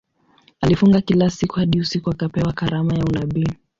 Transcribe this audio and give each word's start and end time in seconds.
Alifunga 0.61 1.01
kila 1.01 1.29
siku 1.29 1.55
hadi 1.55 1.79
usiku 1.79 2.09
akapewa 2.11 2.53
karama 2.53 2.95
ya 2.95 3.05
unabii. 3.05 3.47